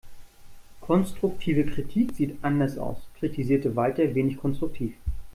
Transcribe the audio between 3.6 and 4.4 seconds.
Walter wenig